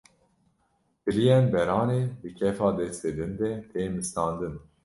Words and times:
Tiliyên 1.01 1.45
beranê 1.53 2.01
di 2.21 2.29
kefa 2.39 2.69
destê 2.77 3.09
din 3.17 3.33
de 3.39 3.51
tê 3.71 3.81
mistandin 3.95 4.53